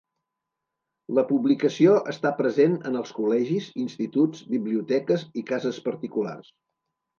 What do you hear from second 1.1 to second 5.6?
La publicació està present en els col·legis, instituts, biblioteques i